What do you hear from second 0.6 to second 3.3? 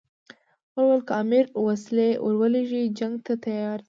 خلکو ویل که امیر وسلې ورولېږي جنګ